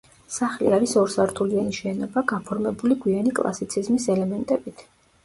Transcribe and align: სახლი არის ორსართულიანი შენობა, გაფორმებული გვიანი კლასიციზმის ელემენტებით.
სახლი 0.35 0.69
არის 0.77 0.93
ორსართულიანი 1.01 1.75
შენობა, 1.79 2.23
გაფორმებული 2.31 2.97
გვიანი 3.05 3.35
კლასიციზმის 3.41 4.09
ელემენტებით. 4.15 4.83